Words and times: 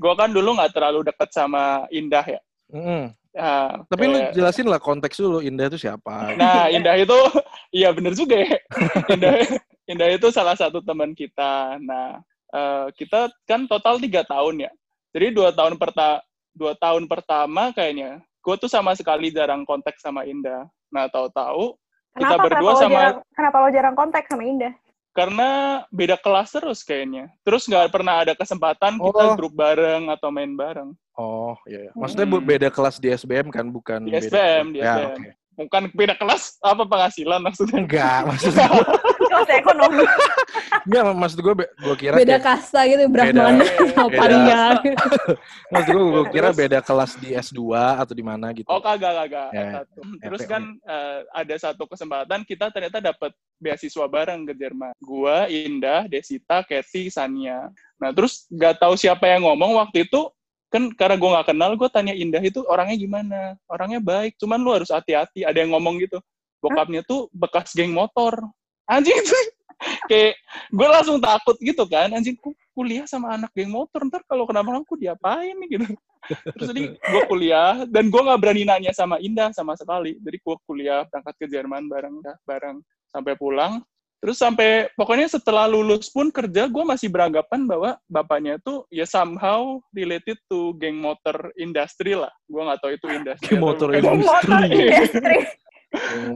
gue 0.00 0.12
kan 0.16 0.32
dulu 0.32 0.56
nggak 0.56 0.72
terlalu 0.72 1.04
deket 1.04 1.28
sama 1.28 1.84
Indah 1.92 2.24
ya. 2.24 2.40
Mm-mm. 2.72 3.12
Nah, 3.30 3.86
Tapi 3.86 4.04
lu 4.10 4.18
kayak- 4.18 4.34
jelasin 4.34 4.66
lah 4.66 4.80
konteks 4.80 5.20
dulu 5.20 5.38
Indah 5.44 5.68
itu 5.68 5.78
siapa. 5.78 6.34
Nah, 6.34 6.66
Indah 6.72 6.96
itu, 6.98 7.14
iya 7.78 7.92
bener 7.92 8.16
juga 8.16 8.40
ya. 8.40 8.56
Indah, 9.14 9.34
Indah 9.86 10.08
itu 10.10 10.26
salah 10.32 10.56
satu 10.56 10.80
teman 10.82 11.12
kita. 11.12 11.76
Nah, 11.84 12.18
eh, 12.50 12.86
kita 12.96 13.28
kan 13.44 13.68
total 13.68 14.00
tiga 14.00 14.24
tahun 14.24 14.66
ya. 14.66 14.72
Jadi 15.14 15.26
dua 15.36 15.52
tahun 15.52 15.76
perta 15.76 16.24
dua 16.50 16.74
tahun 16.74 17.06
pertama 17.06 17.70
kayaknya, 17.70 18.18
gue 18.42 18.54
tuh 18.58 18.70
sama 18.70 18.96
sekali 18.98 19.30
jarang 19.30 19.62
kontak 19.62 19.94
sama 20.02 20.26
Indah. 20.26 20.66
Nah, 20.90 21.06
tahu-tahu 21.06 21.78
kita 22.18 22.34
berdua 22.42 22.58
kenapa 22.58 22.74
lo 22.74 22.82
sama 22.82 22.98
jarang, 22.98 23.18
kenapa 23.36 23.56
lo 23.62 23.68
jarang 23.70 23.94
kontak 23.94 24.24
sama 24.26 24.42
Indah? 24.42 24.72
Karena 25.10 25.48
beda 25.88 26.14
kelas 26.14 26.48
terus 26.50 26.80
kayaknya. 26.80 27.28
Terus 27.42 27.64
nggak 27.64 27.90
pernah 27.90 28.22
ada 28.22 28.32
kesempatan 28.32 28.96
kita 28.96 29.22
Oh. 29.24 29.34
grup 29.34 29.52
bareng 29.52 30.08
atau 30.08 30.30
main 30.30 30.50
bareng. 30.50 30.90
Oh, 31.14 31.52
iya. 31.64 31.86
iya. 31.86 31.92
Maksudnya 31.92 32.26
bu- 32.26 32.40
Hmm. 32.40 32.48
beda 32.48 32.68
kelas 32.68 32.96
di 32.96 33.08
SBM 33.08 33.48
kan, 33.48 33.66
bukan 33.68 34.00
Di 34.02 34.10
beda- 34.10 34.24
SBM, 34.24 34.66
di 34.70 34.78
Ya, 34.78 34.86
SBM. 34.94 35.10
oke. 35.12 35.28
Bukan 35.60 35.82
beda 35.92 36.14
kelas, 36.16 36.56
apa 36.58 36.82
penghasilan 36.84 37.40
maksudnya? 37.42 37.84
Enggak, 37.84 38.20
maksud 38.24 38.50
gue, 38.50 38.64
Kelas 39.30 39.50
ekonomi. 39.52 40.04
Enggak, 40.90 41.04
maksud 41.14 41.38
gue, 41.38 41.54
gue 41.62 41.96
kira 41.96 42.14
Beda 42.18 42.34
kayak- 42.34 42.42
kasta 42.42 42.80
gitu, 42.84 43.02
Brahmana 43.06 43.62
Beda. 43.62 43.86
sama 43.86 44.08
Beda. 44.10 44.18
Paringga. 44.20 44.62
maksud 45.72 45.88
gue, 45.88 46.04
gue 46.04 46.24
kira 46.28 46.48
Terus? 46.50 46.58
beda 46.58 46.78
kelas 46.82 47.12
di 47.16 47.28
S2 47.32 47.60
atau 47.96 48.10
di 48.12 48.24
mana 48.26 48.46
gitu. 48.50 48.66
Oh 48.66 48.82
kagak 48.82 49.14
kagak 49.14 49.48
Ya. 49.50 49.70
satu. 49.80 49.98
Terus 50.18 50.42
FPO. 50.42 50.50
kan 50.50 50.62
eh, 50.76 51.18
ada 51.30 51.54
satu 51.56 51.82
kesempatan 51.86 52.40
kita 52.42 52.66
ternyata 52.68 52.98
dapat 52.98 53.30
beasiswa 53.56 54.04
bareng 54.04 54.42
ke 54.44 54.58
Jerman. 54.58 54.92
Gua, 54.98 55.46
Indah, 55.46 56.04
Desita, 56.04 56.66
Kathy, 56.66 57.06
Sania. 57.06 57.70
Nah 57.96 58.10
terus 58.10 58.50
nggak 58.50 58.82
tahu 58.82 58.98
siapa 58.98 59.24
yang 59.24 59.46
ngomong 59.46 59.78
waktu 59.78 60.04
itu 60.04 60.26
kan 60.66 60.86
karena 60.94 61.18
gue 61.18 61.30
nggak 61.30 61.48
kenal 61.50 61.70
gue 61.74 61.88
tanya 61.90 62.14
Indah 62.14 62.38
itu 62.40 62.62
orangnya 62.64 62.94
gimana 62.94 63.40
orangnya 63.66 63.98
baik 63.98 64.38
cuman 64.38 64.62
lu 64.62 64.70
harus 64.70 64.86
hati-hati 64.88 65.42
ada 65.42 65.58
yang 65.58 65.74
ngomong 65.74 65.98
gitu 65.98 66.22
bokapnya 66.62 67.02
tuh 67.02 67.26
bekas 67.34 67.74
geng 67.74 67.90
motor 67.90 68.38
anjing 68.86 69.18
itu 69.18 69.34
kayak 70.08 70.36
gue 70.70 70.88
langsung 70.88 71.18
takut 71.18 71.56
gitu 71.60 71.84
kan 71.88 72.12
anjing 72.12 72.36
ku- 72.36 72.56
kuliah 72.76 73.04
sama 73.08 73.36
anak 73.36 73.52
geng 73.52 73.72
motor? 73.72 74.04
Ntar 74.06 74.22
kalau 74.28 74.44
kenapa 74.44 74.72
aku 74.76 74.96
diapain 74.96 75.56
nih? 75.56 75.68
Gitu. 75.76 75.86
Terus 76.56 76.66
jadi 76.72 76.82
gue 76.96 77.22
kuliah 77.26 77.84
dan 77.88 78.12
gue 78.12 78.20
nggak 78.20 78.40
berani 78.40 78.62
nanya 78.68 78.92
sama 78.92 79.16
Indah 79.20 79.52
sama 79.56 79.74
sekali. 79.74 80.16
Jadi 80.20 80.36
gue 80.40 80.56
kuliah 80.68 81.04
berangkat 81.08 81.34
ke 81.40 81.46
Jerman 81.48 81.88
bareng 81.88 82.20
bareng 82.44 82.76
sampai 83.08 83.34
pulang. 83.36 83.80
Terus 84.20 84.36
sampai 84.36 84.92
pokoknya 85.00 85.32
setelah 85.32 85.64
lulus 85.64 86.12
pun 86.12 86.28
kerja 86.28 86.68
gue 86.68 86.84
masih 86.84 87.08
beranggapan 87.08 87.64
bahwa 87.64 87.96
bapaknya 88.04 88.60
tuh 88.60 88.84
ya 88.92 89.08
somehow 89.08 89.80
related 89.96 90.36
to 90.44 90.76
geng 90.76 91.00
motor 91.00 91.48
industri 91.56 92.12
lah. 92.12 92.28
Gue 92.44 92.60
nggak 92.60 92.84
tahu 92.84 92.92
itu 93.00 93.06
industri 93.08 93.56
Geng 93.56 93.64
atau 93.64 93.64
motor 93.64 93.88
bukan. 93.88 94.00
industri. 94.04 94.28
Motor 94.28 94.60
industri. 94.68 95.38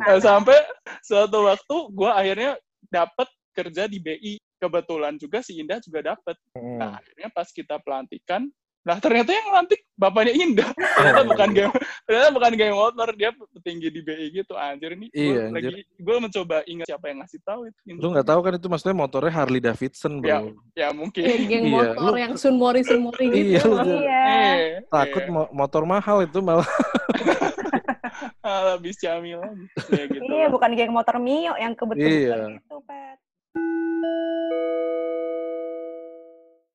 Nah, 0.00 0.18
sampai 0.18 0.58
suatu 1.04 1.46
waktu 1.46 1.76
gue 1.92 2.10
akhirnya 2.10 2.52
dapat 2.94 3.26
kerja 3.50 3.84
di 3.84 3.98
BI 3.98 4.32
kebetulan 4.56 5.14
juga 5.14 5.38
si 5.38 5.58
Indah 5.58 5.78
juga 5.78 6.00
dapat 6.08 6.38
Hmm. 6.54 6.78
Nah, 6.78 6.90
akhirnya 6.96 7.28
pas 7.28 7.50
kita 7.50 7.76
pelantikan, 7.76 8.46
nah 8.80 8.96
ternyata 8.96 9.30
yang 9.30 9.50
lantik 9.50 9.82
bapaknya 9.94 10.34
Indah. 10.34 10.70
Ternyata 10.96 11.20
Oh, 11.20 11.26
bukan 11.26 11.48
iya. 11.48 11.56
game, 11.60 11.74
ternyata 12.02 12.28
bukan 12.30 12.52
game 12.54 12.74
motor, 12.74 13.08
dia 13.12 13.30
petinggi 13.52 13.88
di 13.88 14.00
BI 14.00 14.26
gitu. 14.32 14.54
Anjir 14.54 14.90
ini 14.92 15.06
gue 15.08 15.18
Iya, 15.20 15.40
anjir. 15.46 15.70
lagi 15.70 15.82
gue 15.96 16.16
mencoba 16.20 16.56
ingat 16.64 16.86
siapa 16.86 17.04
yang 17.06 17.18
ngasih 17.20 17.40
tahu 17.42 17.60
itu. 17.66 17.78
Lu 17.92 18.06
nggak 18.10 18.24
tahu 18.24 18.40
kan 18.40 18.52
itu 18.54 18.66
maksudnya 18.66 18.96
motornya 18.96 19.32
Harley 19.32 19.58
Davidson, 19.58 20.12
bro. 20.18 20.28
Ya, 20.28 20.38
Ya 20.74 20.88
mungkin. 20.90 21.22
Kayak 21.22 21.40
geng 21.44 21.64
Iya, 21.64 21.74
motor 21.74 22.10
lu- 22.10 22.20
yang 22.20 22.34
Sun 22.34 22.54
Mori 22.56 22.80
Sun 22.82 23.00
Mori 23.06 23.26
Iya, 23.26 23.62
gitu. 23.62 23.70
Iya. 23.76 24.22
Eh, 24.24 24.62
Takut 24.88 25.24
mo- 25.28 25.50
motor 25.52 25.82
mahal 25.84 26.22
itu 26.22 26.38
malah. 26.38 26.66
ah, 28.44 28.76
habis 28.76 29.00
camil 29.00 29.40
lagi. 29.40 29.66
Ya 29.88 30.04
gitu. 30.06 30.22
Iya, 30.28 30.46
bukan 30.52 30.70
geng 30.76 30.92
motor 30.92 31.16
Mio 31.16 31.56
yang 31.56 31.72
kebetulan 31.72 32.12
Iya. 32.12 32.60
gitu, 32.60 32.76
Pet. 32.84 33.18